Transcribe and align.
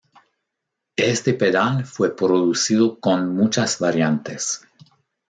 Este 0.97 1.35
pedal 1.35 1.85
fue 1.85 2.15
producido 2.15 2.99
con 2.99 3.35
muchas 3.35 3.77
variantes. 3.77 4.65